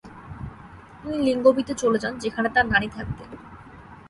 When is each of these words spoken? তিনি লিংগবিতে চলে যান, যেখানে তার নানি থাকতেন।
তিনি 0.99 1.17
লিংগবিতে 1.25 1.73
চলে 1.73 1.97
যান, 1.99 2.13
যেখানে 2.19 2.47
তার 2.49 2.65
নানি 2.67 2.87
থাকতেন। 2.87 3.29